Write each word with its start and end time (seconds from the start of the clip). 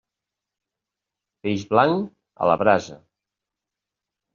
Peix 1.45 1.67
blanc, 1.75 2.11
a 2.43 2.51
la 2.55 2.59
brasa. 2.67 3.03